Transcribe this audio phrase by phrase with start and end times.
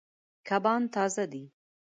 [0.47, 1.43] کبان تازه دي.